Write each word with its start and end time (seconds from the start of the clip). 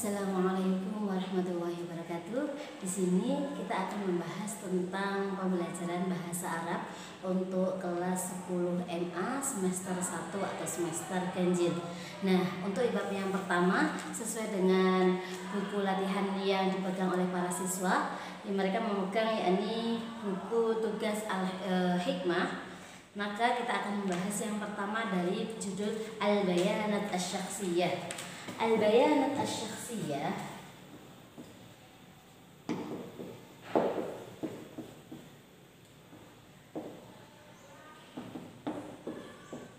Assalamualaikum 0.00 1.12
warahmatullahi 1.12 1.76
wabarakatuh. 1.84 2.56
Di 2.80 2.88
sini 2.88 3.52
kita 3.52 3.84
akan 3.84 4.08
membahas 4.08 4.56
tentang 4.64 5.36
pembelajaran 5.36 6.08
bahasa 6.08 6.64
Arab 6.64 6.88
untuk 7.20 7.76
kelas 7.76 8.48
10 8.48 8.80
MA 8.80 9.28
semester 9.44 9.92
1 9.92 10.32
atau 10.32 10.64
semester 10.64 11.20
ganjil. 11.36 11.76
Nah, 12.24 12.40
untuk 12.64 12.80
ibab 12.80 13.12
yang 13.12 13.28
pertama 13.28 13.92
sesuai 14.08 14.56
dengan 14.56 15.20
buku 15.52 15.84
latihan 15.84 16.32
yang 16.40 16.72
dipegang 16.72 17.12
oleh 17.12 17.28
para 17.28 17.52
siswa, 17.52 18.16
mereka 18.48 18.80
memegang 18.80 19.36
yakni 19.36 20.00
buku 20.24 20.80
tugas 20.80 21.28
al-hikmah 21.28 22.48
e, 22.48 23.20
maka 23.20 23.52
kita 23.52 23.72
akan 23.84 24.00
membahas 24.00 24.48
yang 24.48 24.56
pertama 24.56 25.12
dari 25.12 25.44
judul 25.60 25.92
Al-Bayanat 26.16 27.12
Asy-Syakhsiyah. 27.12 28.29
البيانات 28.61 29.37
الشخصية 29.43 30.31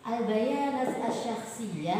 البيانات 0.06 0.88
الشخصية 1.08 1.96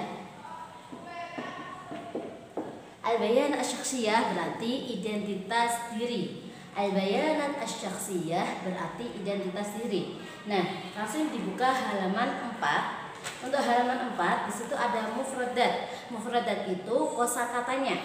Al-bayan 3.06 3.54
asyaksiyah 3.54 4.34
berarti 4.34 4.98
identitas 4.98 5.94
diri. 5.94 6.42
Al-bayanat 6.74 7.54
asyaksiyah 7.62 8.66
berarti 8.66 9.22
identitas 9.22 9.78
diri. 9.78 10.18
Nah, 10.50 10.90
langsung 10.90 11.30
dibuka 11.30 11.70
halaman 11.70 12.50
4 12.58 12.99
untuk 13.41 13.57
halaman 13.57 14.13
4 14.13 14.47
di 14.47 14.53
situ 14.53 14.75
ada 14.77 15.09
mufradat. 15.17 15.89
Mufradat 16.13 16.69
itu 16.69 16.95
kosakatanya. 17.17 17.97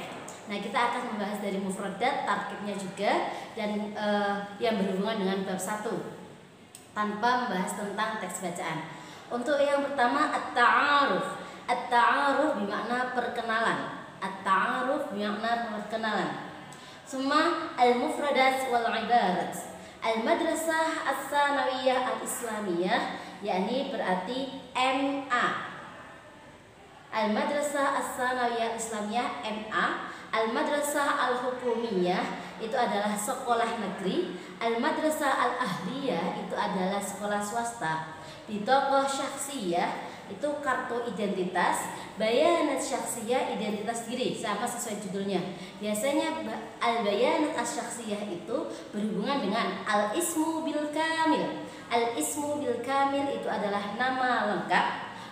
Nah, 0.47 0.59
kita 0.63 0.79
akan 0.79 1.03
membahas 1.13 1.39
dari 1.43 1.59
mufradat, 1.59 2.25
tarkibnya 2.25 2.75
juga 2.79 3.35
dan 3.53 3.93
uh, 3.93 4.47
yang 4.57 4.79
berhubungan 4.81 5.27
dengan 5.27 5.39
bab 5.45 5.59
1 5.59 5.85
tanpa 6.97 7.45
membahas 7.45 7.73
tentang 7.77 8.11
teks 8.25 8.41
bacaan. 8.41 8.79
Untuk 9.29 9.61
yang 9.61 9.85
pertama 9.85 10.33
at-ta'aruf. 10.33 11.45
At-ta'aruf 11.67 12.63
bermakna 12.63 13.13
perkenalan. 13.13 13.81
At-ta'aruf 14.23 15.13
bermakna 15.13 15.77
perkenalan. 15.77 16.31
Semua 17.05 17.75
al-mufradat 17.77 18.71
wal 18.71 18.87
ibarat. 18.87 19.53
Al-madrasah 20.01 21.11
as-sanawiyah 21.11 22.17
al-islamiyah 22.17 23.03
yakni 23.45 23.93
berarti 23.93 24.61
MA. 24.77 25.47
Al-Madrasah 27.17 27.97
As-Sanawiyah 27.97 28.77
Islamiyah 28.77 29.41
MA, 29.45 29.87
Al-Madrasah 30.37 31.17
Al-Hukumiyah 31.17 32.46
itu 32.59 32.77
adalah 32.77 33.13
sekolah 33.13 33.81
negeri, 33.81 34.37
Al-Madrasah 34.57 35.33
Al-Ahliyah 35.33 36.47
itu 36.47 36.55
adalah 36.57 37.01
sekolah 37.01 37.41
swasta. 37.41 38.17
Di 38.47 38.63
tokoh 38.63 39.05
syaksiyah 39.05 40.17
itu 40.27 40.49
kartu 40.59 41.07
identitas, 41.07 41.93
bayanat 42.19 42.83
syaksiyah 42.83 43.55
identitas 43.55 44.07
diri 44.11 44.35
sama 44.35 44.67
sesuai 44.67 44.99
judulnya. 45.07 45.39
Biasanya 45.79 46.47
al-bayanat 46.83 47.55
asyaksiyah 47.55 48.27
itu 48.27 48.57
berhubungan 48.91 49.43
dengan 49.43 49.87
al-ismu 49.87 50.67
bil 50.67 50.91
kamil 50.91 51.67
Al-ismu 51.87 52.59
bil 52.59 52.83
kamil 52.83 53.31
itu 53.31 53.47
adalah 53.47 53.95
nama 53.95 54.51
lengkap. 54.51 54.87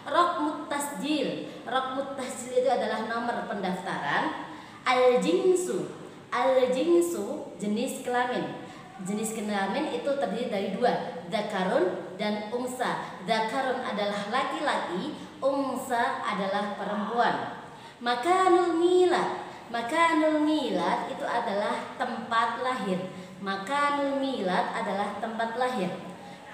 Rokmut 0.07 0.71
tasjil. 0.71 1.51
Rokmut 1.67 2.15
tasjil 2.15 2.63
itu 2.63 2.71
adalah 2.71 3.11
nomor 3.11 3.51
pendaftaran. 3.51 4.47
Al-jinsu. 4.87 6.04
Al-jinsu 6.35 7.55
jenis 7.63 8.03
kelamin. 8.03 8.59
Jenis 9.07 9.39
kelamin 9.39 9.95
itu 9.95 10.11
terdiri 10.19 10.51
dari 10.51 10.69
dua, 10.75 11.23
dakarun 11.31 12.15
dan 12.19 12.51
ungsa. 12.51 13.23
Dakarun 13.23 13.79
adalah 13.87 14.35
laki-laki, 14.35 15.15
ungsa 15.39 16.27
adalah 16.27 16.75
perempuan. 16.75 17.63
Makanul 18.03 18.83
milad. 18.83 19.47
Makanul 19.71 20.43
milad 20.43 21.07
itu 21.07 21.23
adalah 21.23 21.95
tempat 21.95 22.63
lahir. 22.67 22.99
Makanul 23.39 24.19
milad 24.19 24.75
adalah 24.75 25.23
tempat 25.23 25.55
lahir. 25.55 25.91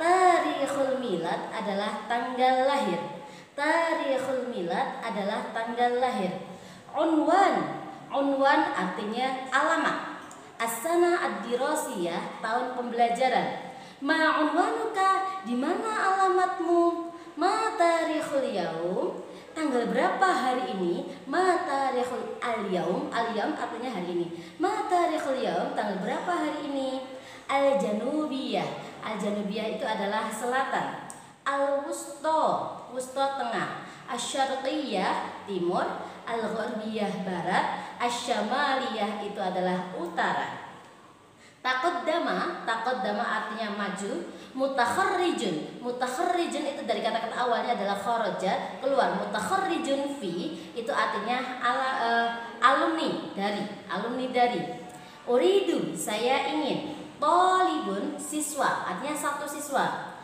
Tarikhul 0.00 1.00
milad 1.00 1.52
adalah 1.52 2.08
tanggal 2.08 2.68
lahir. 2.68 3.00
Tarikhul 3.52 4.48
milad 4.48 5.00
adalah 5.04 5.52
tanggal 5.52 6.00
lahir. 6.00 6.32
Unwan, 6.96 7.79
unwan 8.10 8.74
artinya 8.74 9.46
alamat. 9.48 10.18
Asana 10.60 11.16
ad-dirasiyah 11.24 12.44
tahun 12.44 12.76
pembelajaran. 12.76 13.72
Ma 14.04 14.44
unwanuka 14.44 15.42
di 15.48 15.56
mana 15.56 15.88
alamatmu? 15.88 17.08
Ma 17.40 17.72
tarikhul 17.80 18.52
yaum 18.52 19.24
tanggal 19.56 19.88
berapa 19.88 20.28
hari 20.28 20.76
ini? 20.76 21.08
Ma 21.24 21.64
tarikhul 21.64 22.36
al-yaum 22.44 23.08
al-yaum 23.08 23.56
artinya 23.56 23.88
hari 23.88 24.12
ini. 24.12 24.26
Ma 24.60 24.84
tarikhul 24.84 25.40
yaum 25.40 25.72
tanggal 25.72 26.04
berapa 26.04 26.28
hari 26.28 26.68
ini? 26.68 27.00
Al-janubiyah 27.48 28.90
Al-Janubiyah 29.00 29.80
itu 29.80 29.84
adalah 29.84 30.28
selatan. 30.28 31.08
Al-Wusto, 31.44 32.42
Wusto 32.92 33.24
tengah. 33.40 33.88
Asyarqiyah 34.10 35.46
timur, 35.46 35.86
Al-Gharbiyah 36.30 37.26
barat, 37.26 37.64
Asyamaliyah 37.98 39.20
itu 39.26 39.40
adalah 39.42 39.90
utara. 39.98 40.70
Takut 41.60 42.08
dama, 42.08 42.64
takut 42.64 43.04
dama 43.04 43.20
artinya 43.20 43.76
maju. 43.76 44.32
Mutakharrijun, 44.56 45.84
mutakharrijun 45.84 46.64
itu 46.64 46.82
dari 46.88 47.04
kata-kata 47.04 47.36
awalnya 47.36 47.76
adalah 47.76 48.00
kharaja, 48.00 48.80
keluar. 48.80 49.20
Mutakharrijun 49.20 50.16
fi 50.16 50.56
itu 50.72 50.88
artinya 50.88 51.60
ala, 51.60 51.88
uh, 52.00 52.28
alumni 52.64 53.28
dari, 53.36 53.60
alumni 53.92 54.32
dari. 54.32 54.62
Uridu, 55.28 55.92
saya 55.92 56.48
ingin. 56.48 56.96
Tolibun 57.20 58.16
siswa 58.16 58.88
artinya 58.88 59.12
satu 59.12 59.44
siswa. 59.44 60.16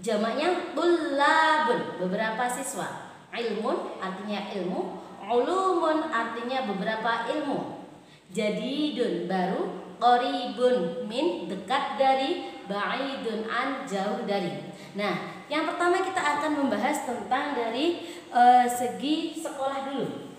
Jamaknya 0.00 0.72
tulabun 0.72 2.00
beberapa 2.00 2.48
siswa. 2.48 3.12
Ilmun 3.28 4.00
artinya 4.00 4.48
ilmu, 4.56 5.09
ulumun 5.30 6.10
artinya 6.10 6.66
beberapa 6.66 7.30
ilmu. 7.30 7.86
Jadidun 8.34 9.30
baru, 9.30 9.94
qoribun 10.02 11.06
min 11.06 11.46
dekat 11.46 11.98
dari, 11.98 12.50
ba'idun 12.66 13.46
an 13.46 13.86
jauh 13.86 14.26
dari. 14.26 14.70
Nah, 14.98 15.46
yang 15.46 15.66
pertama 15.66 16.02
kita 16.02 16.18
akan 16.18 16.66
membahas 16.66 17.06
tentang 17.06 17.54
dari 17.54 18.06
uh, 18.30 18.66
segi 18.66 19.34
sekolah 19.38 19.90
dulu. 19.90 20.30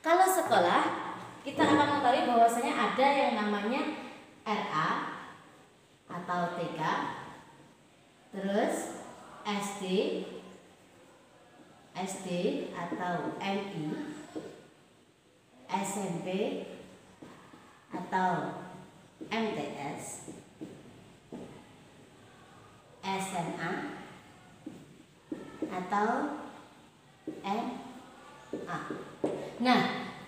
Kalau 0.00 0.24
sekolah, 0.24 0.82
kita 1.44 1.60
akan 1.60 1.76
mengetahui 1.76 2.28
bahwasanya 2.28 2.72
ada 2.72 3.06
yang 3.08 3.32
namanya 3.36 3.80
RA 4.44 4.90
atau 6.10 6.40
TK 6.58 6.80
terus 8.30 9.04
SD 9.44 9.84
SD 11.94 12.28
atau 12.74 13.34
MI 13.38 13.84
SMP 15.70 16.28
atau 17.90 18.62
MTS 19.30 20.34
SMA 23.02 23.72
atau 25.70 26.08
MA 27.46 28.78
nah 29.60 29.80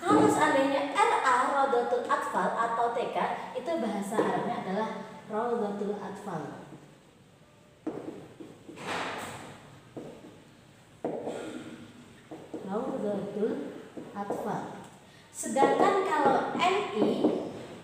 kalau 0.02 0.26
seandainya 0.26 0.92
RA 0.94 1.34
Raudatul 1.50 2.06
Atfal 2.06 2.50
atau 2.54 2.94
TK 2.94 3.16
itu 3.58 3.70
bahasa 3.82 4.14
Arabnya 4.19 4.56
adalah 4.66 4.90
Raudatul 5.31 5.96
Atfal. 5.96 6.61
Raudatul 13.12 13.76
Atfal. 14.16 14.88
Sedangkan 15.32 16.04
kalau 16.08 16.56
MI, 16.56 17.24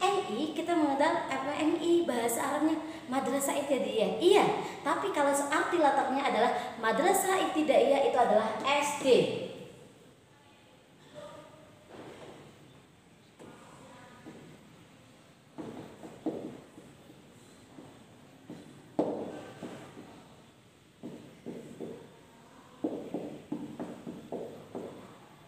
MI 0.01 0.41
kita 0.57 0.73
mengenal 0.73 1.29
apa 1.29 1.53
MI 1.53 2.09
bahasa 2.09 2.41
Arabnya 2.45 2.81
madrasah 3.09 3.57
ibtidaiyah. 3.61 4.21
Iya, 4.21 4.45
tapi 4.85 5.13
kalau 5.13 5.33
arti 5.33 5.77
letaknya 5.81 6.23
adalah 6.29 6.53
madrasah 6.81 7.53
ibtidaiyah 7.53 8.09
itu 8.09 8.17
adalah 8.17 8.57
SD. 8.65 9.07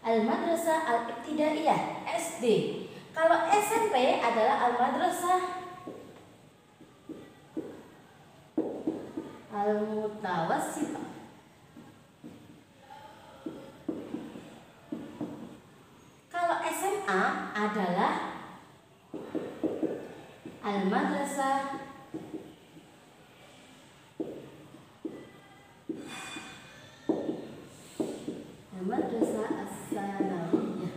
Al-Madrasah 0.01 0.89
Al-Ibtidaiyah 0.89 2.09
SD. 2.09 2.45
Kalau 3.13 3.37
SMP 3.53 4.17
adalah 4.17 4.65
Al-Madrasah 4.69 5.61
Al-Mutawassithah. 9.51 11.05
Kalau 16.33 16.57
SMA 16.65 17.23
adalah 17.53 18.13
Al-Madrasah 20.65 21.81
As-Sanawiyah. 29.61 30.93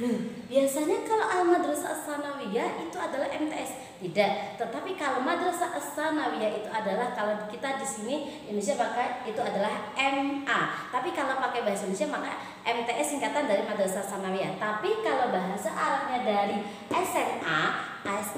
Loh, 0.00 0.16
biasanya 0.48 0.98
kalau 1.04 1.26
Al-Madrasah 1.28 2.00
As-Sanawiyah 2.00 2.88
itu 2.88 2.96
adalah 2.96 3.28
MTS. 3.28 4.00
Tidak, 4.14 4.54
tetapi 4.54 4.94
kalau 4.94 5.26
Madrasah 5.26 5.74
As-Sanawiyah 5.74 6.62
itu 6.62 6.70
adalah 6.70 7.10
kalau 7.18 7.34
kita 7.50 7.82
di 7.82 7.82
sini 7.82 8.46
Indonesia 8.46 8.78
pakai 8.78 9.26
itu 9.26 9.42
adalah 9.42 9.90
MA. 9.98 10.60
Tapi 10.94 11.10
kalau 11.10 11.34
pakai 11.42 11.66
bahasa 11.66 11.90
Indonesia 11.90 12.14
maka 12.14 12.38
MTS 12.62 13.18
singkatan 13.18 13.50
dari 13.50 13.66
Madrasah 13.66 14.06
Sanawiyah. 14.06 14.54
Tapi 14.54 15.02
kalau 15.02 15.34
bahasa 15.34 15.66
Arabnya 15.74 16.22
dari 16.22 16.62
SMA, 16.94 17.60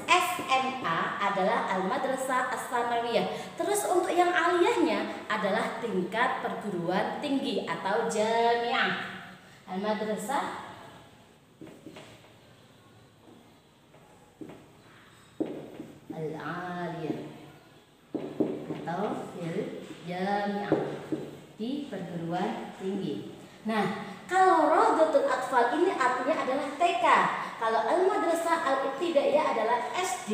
SMA 0.09 0.99
adalah 1.21 1.69
Al-Madrasah 1.77 2.57
As-Sanawiyah. 2.57 3.61
Terus 3.61 3.85
untuk 3.93 4.17
yang 4.17 4.33
aliyahnya 4.33 5.29
adalah 5.29 5.77
tingkat 5.85 6.41
perguruan 6.41 7.21
tinggi 7.21 7.69
atau 7.69 8.09
jamiah. 8.09 8.97
Al-Madrasah 9.69 10.66
Al-Aliyah 16.17 17.29
atau 18.81 19.29
fil 19.37 19.85
jamiah 20.09 20.73
di 21.61 21.93
perguruan 21.93 22.73
tinggi. 22.81 23.37
Nah, 23.69 24.17
kalau 24.25 24.73
Rodatul 24.73 25.29
Atfal 25.29 25.77
ini 25.77 25.93
artinya 25.93 26.41
adalah 26.41 26.73
TK. 26.81 27.05
Kalau 27.61 27.85
Al-Madrasah 27.85 28.65
Al-Ibtidaiyah 28.65 29.45
adalah 29.53 29.93
SD, 29.93 30.33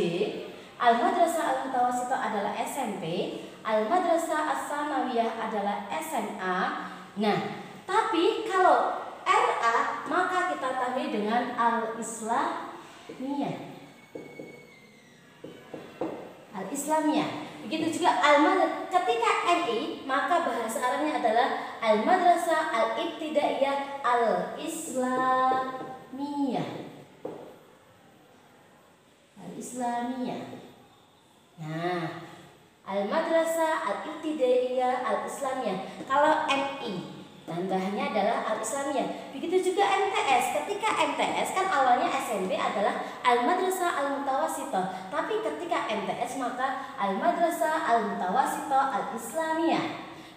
Al-Madrasah 0.78 1.44
Al-Mutawassithah 1.50 2.20
adalah 2.30 2.54
SMP, 2.62 3.34
Al-Madrasah 3.62 4.58
As-Sanawiyah 4.58 5.30
adalah 5.50 5.86
SMA. 5.98 6.58
Nah, 7.18 7.38
tapi 7.86 8.46
kalau 8.46 9.02
RA 9.22 10.02
maka 10.10 10.50
kita 10.52 10.68
tambah 10.76 11.08
dengan 11.08 11.56
Al-Islamiyah. 11.56 13.71
Al-Islamiyah. 16.72 17.52
Begitu 17.68 18.00
juga 18.00 18.16
al 18.16 18.48
ketika 18.88 19.44
MI 19.44 20.08
maka 20.08 20.40
bahasa 20.40 20.80
Arabnya 20.80 21.20
adalah 21.20 21.76
Al-Madrasah 21.84 22.72
Al-Ibtidaiyah 22.72 24.00
Al-Islamiyah. 24.00 25.28
Al-Islamiyah. 29.36 30.64
Nah, 31.60 32.24
Al-Madrasah 32.88 33.84
Al-Ibtidaiyah 33.84 35.04
Al-Islamiyah. 35.04 36.08
Kalau 36.08 36.48
MI 36.48 37.20
Tambahnya 37.42 38.14
adalah 38.14 38.54
al-Islamiyah. 38.54 39.31
Begitu 39.42 39.74
juga 39.74 39.90
MTS. 39.90 40.54
Ketika 40.54 41.02
MTS 41.02 41.50
kan 41.50 41.66
awalnya 41.66 42.06
SMP 42.14 42.54
adalah 42.54 43.02
Al-Madrasah 43.26 43.90
Al-Mutawassithah. 43.98 45.10
Tapi 45.10 45.42
ketika 45.42 45.90
MTS 45.90 46.38
maka 46.38 46.94
Al-Madrasah 46.94 47.90
Al-Mutawassithah 47.90 48.94
Al-Islamiyah. 48.94 49.86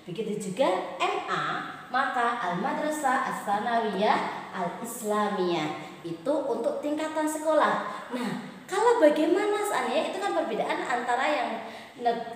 Begitu 0.09 0.49
juga 0.49 0.97
MA 0.97 1.45
maka 1.93 2.41
Al-Madrasah 2.49 3.29
As-Sanawiyah 3.29 4.49
Al-Islamiyah. 4.57 6.01
Itu 6.01 6.33
untuk 6.49 6.81
tingkatan 6.81 7.29
sekolah. 7.29 8.09
Nah, 8.09 8.29
kalau 8.65 8.97
bagaimana 8.97 9.61
seandainya 9.61 10.09
itu 10.09 10.17
kan 10.17 10.33
perbedaan 10.33 10.81
antara 10.81 11.29
yang 11.29 11.49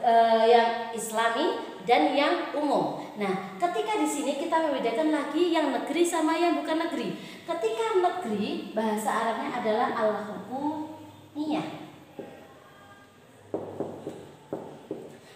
uh, 0.05 0.45
yang 0.45 0.93
Islami 0.93 1.65
dan 1.89 2.13
yang 2.13 2.53
umum. 2.53 2.98
Nah, 3.17 3.57
ketika 3.57 3.97
di 3.97 4.05
sini 4.05 4.37
kita 4.37 4.69
membedakan 4.69 5.09
lagi 5.09 5.49
yang 5.49 5.73
negeri 5.73 6.03
sama 6.05 6.37
yang 6.37 6.59
bukan 6.59 6.77
negeri. 6.85 7.17
Ketika 7.47 7.85
negeri 7.97 8.75
bahasa 8.75 9.09
Arabnya 9.09 9.49
adalah 9.57 9.89
al-hukumiyah. 9.97 11.67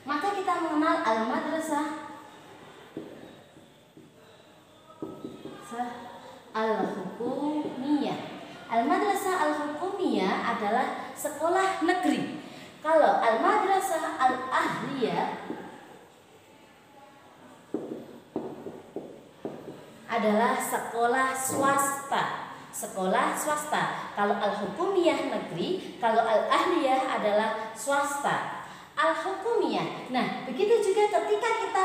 Maka 0.03 0.27
kita 0.35 0.53
mengenal 0.61 0.97
al-madrasah 1.01 1.87
al-hukumiyah. 6.53 8.19
Al-madrasah 8.69 9.35
al-hukumiyah 9.49 10.33
adalah 10.53 11.13
sekolah 11.17 11.81
negeri. 11.81 12.41
Kalau 12.83 13.21
al-madrasah 13.23 14.19
al-ahliyah 14.19 15.42
adalah 20.23 20.55
sekolah 20.55 21.35
swasta. 21.35 22.55
Sekolah 22.71 23.35
swasta. 23.35 24.15
Kalau 24.15 24.39
al-hukumiyah 24.39 25.27
negeri, 25.27 25.99
kalau 25.99 26.23
al-ahliyah 26.23 27.19
adalah 27.19 27.75
swasta. 27.75 28.63
Al-hukumiyah. 28.95 30.07
Nah, 30.15 30.47
begitu 30.47 30.79
juga 30.79 31.11
ketika 31.11 31.49
kita 31.67 31.83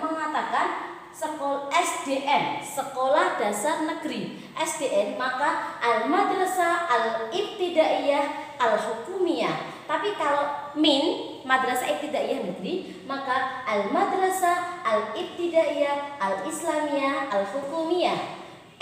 mengatakan 0.00 0.88
sekolah 1.12 1.68
SDN, 1.68 2.64
sekolah 2.64 3.36
dasar 3.36 3.84
negeri. 3.84 4.40
SDN 4.56 5.20
maka 5.20 5.76
al-madrasah 5.84 6.88
al-ibtidaiyah 6.88 8.56
al-hukumiyah. 8.56 9.84
Tapi 9.84 10.16
kalau 10.16 10.72
min 10.80 11.35
madrasah 11.46 11.86
ibtidaiyah 11.96 12.42
negeri, 12.42 13.06
maka 13.06 13.62
al-madrasah 13.64 14.82
al-ibtidaiyah 14.82 16.18
al-islamiyah 16.18 17.30
al-hukumiyah. 17.30 18.18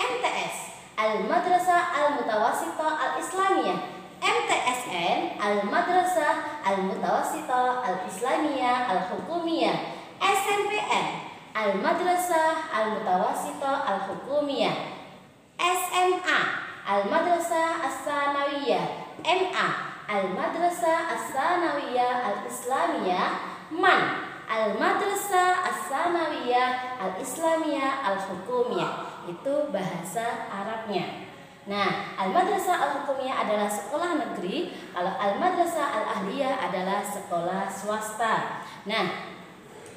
MTS, 0.00 0.56
al-madrasah 0.96 1.92
al-mutawassithah 1.92 2.92
al-islamiyah. 2.98 3.78
MTSN, 4.24 5.36
al-madrasah 5.36 6.64
al-mutawassithah 6.64 7.84
al-islamiyah 7.84 8.88
al-hukumiyah. 8.88 9.76
SMPN, 10.24 11.06
al-madrasah 11.52 12.72
al-mutawassithah 12.72 13.84
al-hukumiyah. 13.84 14.76
SMA, 15.60 16.40
al-madrasah 16.88 17.84
as-sanawiyah. 17.84 19.04
MA, 19.20 19.66
Al-Madrasah 20.14 21.10
As-Sanawiyah 21.10 22.14
Al-Islamiyah 22.22 23.28
MAN. 23.74 24.02
Al-Madrasah 24.46 25.66
As-Sanawiyah 25.66 27.02
Al-Islamiyah 27.02 28.06
Al-Hukumiyah. 28.14 29.26
Itu 29.26 29.74
bahasa 29.74 30.46
Arabnya. 30.46 31.26
Nah, 31.66 32.14
Al-Madrasah 32.14 32.78
Al-Hukumiyah 32.78 33.42
adalah 33.42 33.66
sekolah 33.66 34.14
negeri. 34.22 34.70
Kalau 34.94 35.18
Al-Madrasah 35.18 35.86
Al-Ahliyah 35.98 36.62
adalah 36.62 37.02
sekolah 37.02 37.66
swasta. 37.66 38.62
Nah, 38.86 39.34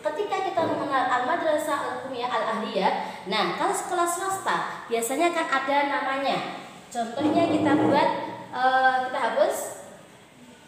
ketika 0.02 0.50
kita 0.50 0.62
mengenal 0.66 1.14
Al-Madrasah 1.14 1.78
Al-Hukumiyah 1.78 2.32
Al-Ahliyah 2.34 2.94
Nah, 3.30 3.54
kalau 3.54 3.76
sekolah 3.76 4.10
swasta 4.10 4.90
biasanya 4.90 5.30
kan 5.30 5.46
ada 5.46 5.78
namanya. 5.94 6.66
Contohnya 6.90 7.54
kita 7.54 7.72
buat, 7.86 8.10
uh, 8.56 8.96
kita 9.06 9.20
hapus 9.20 9.77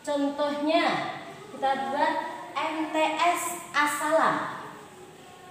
Contohnya 0.10 1.22
kita 1.54 1.94
buat 1.94 2.14
MTS 2.58 3.70
Asalam. 3.70 4.66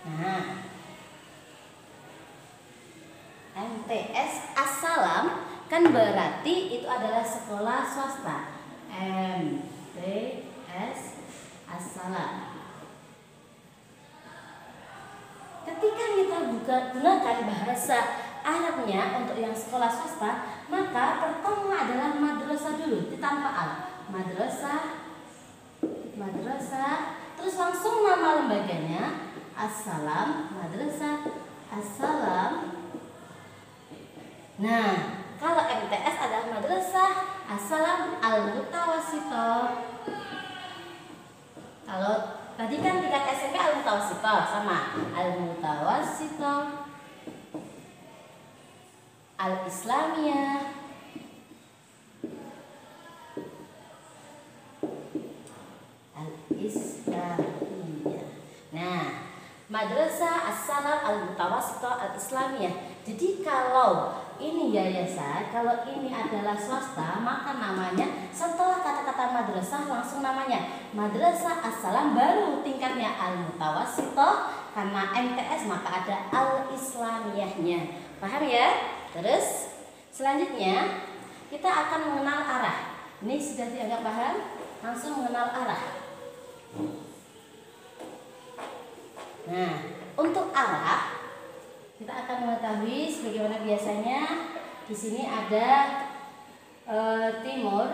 Nah, 0.02 0.66
MTS 3.54 4.58
Asalam 4.58 5.46
kan 5.70 5.82
berarti 5.94 6.74
itu 6.74 6.90
adalah 6.90 7.22
sekolah 7.22 7.86
swasta. 7.86 8.50
MTS 8.98 11.00
Asalam. 11.70 12.50
Ketika 15.70 16.04
kita 16.18 16.38
buka, 16.50 16.76
gunakan 16.98 17.38
bahasa 17.46 18.26
Arabnya 18.42 19.22
untuk 19.22 19.38
yang 19.38 19.54
sekolah 19.54 19.86
swasta, 19.86 20.50
maka 20.66 21.22
pertama 21.22 21.78
adalah 21.78 22.10
madrasah 22.18 22.74
dulu, 22.74 23.14
tanpa 23.22 23.50
al 23.54 23.97
madrasah 24.12 25.08
madrasah. 26.18 27.14
Terus 27.38 27.54
langsung 27.54 28.02
nama 28.02 28.42
lembaganya 28.42 29.30
Assalam 29.54 30.50
Madrasah. 30.54 31.22
Assalam. 31.70 32.52
Nah, 34.58 34.90
kalau 35.38 35.62
MTS 35.62 36.16
adalah 36.18 36.46
madrasah. 36.58 37.12
Assalam 37.48 38.20
Al-Mutawasito. 38.20 39.50
Kalau 41.88 42.14
tadi 42.58 42.76
kan 42.82 43.00
tingkat 43.00 43.24
SMP 43.38 43.56
Al-Mutawasito 43.56 44.34
sama 44.50 44.78
Al-Mutawasito. 45.14 46.54
Al-Islamiyah 49.38 49.38
Al-Islamiyah. 49.38 50.77
Madrasah 59.68 60.48
As-Salam 60.48 61.04
Al-Mutawasito 61.04 61.92
Al-Islamiyah. 61.92 62.72
Jadi 63.04 63.44
kalau 63.44 64.16
ini 64.40 64.72
yayasan, 64.72 65.52
kalau 65.52 65.84
ini 65.84 66.08
adalah 66.08 66.56
swasta, 66.56 67.20
maka 67.20 67.52
namanya 67.52 68.32
setelah 68.32 68.80
kata-kata 68.80 69.28
madrasah 69.28 69.84
langsung 69.84 70.24
namanya 70.24 70.72
Madrasah 70.96 71.60
As-Salam 71.60 72.16
baru 72.16 72.64
tingkatnya 72.64 73.12
Al-Mutawasito 73.12 74.30
karena 74.72 75.12
MTS 75.12 75.68
maka 75.68 76.00
ada 76.00 76.16
Al-Islamiyahnya. 76.32 77.92
Paham 78.24 78.48
ya? 78.48 78.72
Terus 79.12 79.76
selanjutnya 80.08 81.04
kita 81.52 81.68
akan 81.68 82.00
mengenal 82.16 82.40
arah. 82.40 82.78
Ini 83.20 83.36
sudah 83.36 83.68
dianggap 83.68 84.00
paham? 84.00 84.36
Langsung 84.80 85.20
mengenal 85.20 85.52
arah. 85.52 85.82
Nah, 89.48 89.80
untuk 90.12 90.52
arah 90.52 91.24
kita 91.96 92.12
akan 92.12 92.36
mengetahui 92.44 93.08
sebagaimana 93.08 93.64
biasanya 93.64 94.20
di 94.84 94.92
sini 94.92 95.24
ada 95.24 95.68
e, 96.84 96.96
timur, 97.40 97.88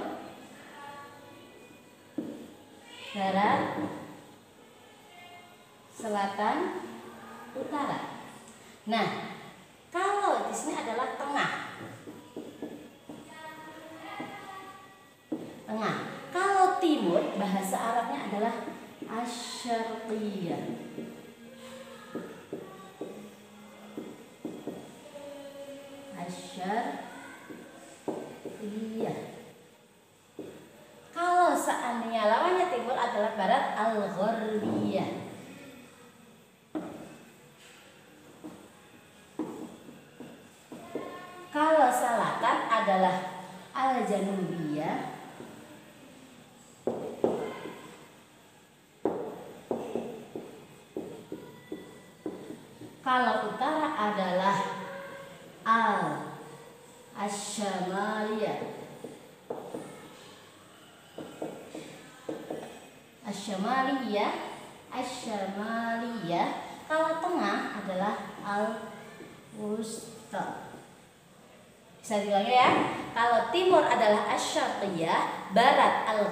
barat, 3.14 3.60
selatan, 5.94 6.56
utara. 7.54 8.02
Nah, 8.90 9.08
kalau 9.94 10.50
di 10.50 10.54
sini 10.58 10.74
adalah 10.74 11.14
tengah. 11.14 11.50
Tengah. 15.70 15.96
Kalau 16.34 16.82
timur 16.82 17.22
bahasa 17.38 17.78
Arabnya 17.78 18.26
adalah 18.26 18.54
asyarqiyah. 19.06 20.84
Asyar 26.64 26.86
iya. 28.64 29.14
Kalau 31.12 31.52
seandainya 31.52 32.24
lawannya 32.26 32.66
timur 32.72 32.96
adalah 32.96 33.36
barat 33.36 33.64
al 33.76 34.00
gharbiyah 34.08 35.10
kalau 41.52 41.88
selatan 41.92 42.56
adalah 42.66 43.16
al 43.76 44.02
janubiyah 44.08 44.98
kalau 53.04 53.54
utara 53.54 53.88
adalah 53.94 54.56
al 55.62 56.23
asyamaliyah 57.24 58.60
asyamaliyah 63.24 64.32
asyamaliyah 64.92 66.48
kalau 66.84 67.24
tengah 67.24 67.80
adalah 67.80 68.14
al 68.44 68.64
wusta 69.56 70.68
bisa 72.04 72.20
diulangi 72.20 72.52
ya. 72.52 72.68
Kalau 73.16 73.48
timur 73.48 73.80
adalah 73.80 74.28
asyarqiyah 74.36 75.48
barat 75.56 76.04
al 76.04 76.28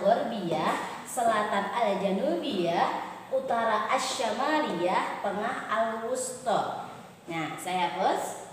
selatan 1.09 1.65
al 1.73 1.97
janubiyah 1.97 2.89
utara 3.33 3.89
asyamaliyah 3.89 5.25
tengah 5.25 5.57
al 5.73 6.05
wusta 6.05 6.93
nah 7.25 7.57
saya 7.57 7.97
hapus 7.97 8.53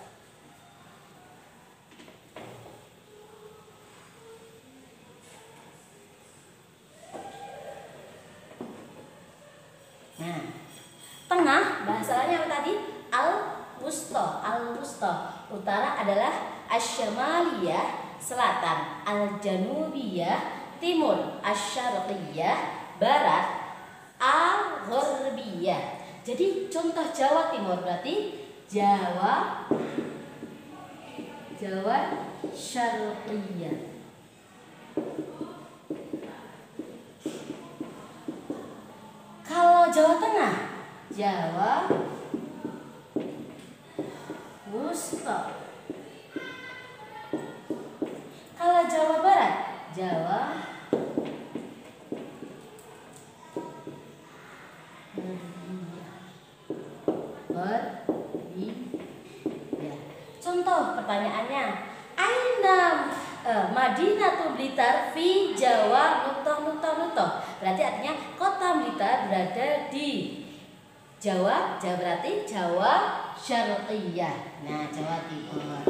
Nah, 10.20 10.44
tengah 11.32 11.88
bahasanya 12.30 12.46
apa 12.46 12.62
tadi? 12.62 12.74
Al 13.10 13.32
wusta, 13.82 14.26
al 14.46 14.78
wusta. 14.78 15.14
Utara 15.50 15.98
adalah 15.98 16.62
asyamaliyah, 16.70 18.14
selatan 18.22 19.02
al 19.02 19.42
janubiyah, 19.42 20.38
timur 20.78 21.42
asyarqiyah, 21.42 22.58
barat 23.02 23.46
al 24.22 24.86
gharbiyah. 24.86 25.98
Jadi 26.22 26.70
contoh 26.70 27.10
Jawa 27.10 27.50
Timur 27.50 27.82
berarti 27.82 28.46
Jawa 28.70 29.66
Jawa 31.58 31.98
Syarqiyah. 32.54 33.90
Kalau 39.50 39.90
Jawa 39.90 40.14
Tengah, 40.22 40.56
Jawa 41.10 41.90
Wusta. 44.90 45.54
Kalau 48.58 48.84
Jawa 48.90 49.16
Barat, 49.22 49.56
Jawa. 49.94 50.42
Contoh 60.40 60.98
pertanyaannya, 60.98 61.66
Aina 62.18 62.80
uh, 63.46 63.66
Madinah 63.70 64.58
Blitar 64.58 65.14
fi 65.14 65.54
Jawa 65.54 66.26
Nutoh 66.26 66.66
Nutoh 66.66 66.94
Nutoh. 66.98 67.32
Berarti 67.62 67.82
artinya 67.86 68.18
kota 68.34 68.82
Blitar 68.82 69.30
berada 69.30 69.86
di 69.94 70.10
Jawa, 71.20 71.76
Jawa 71.84 72.00
berarti 72.00 72.48
Jawa 72.48 72.94
Syarqiyah. 73.36 74.64
Nah, 74.64 74.88
Jawa 74.88 75.28
Timur. 75.28 75.84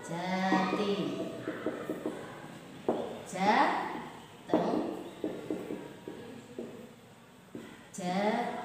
Jati. 0.00 0.96
Jateng. 3.28 4.80
Jateng. 7.92 8.63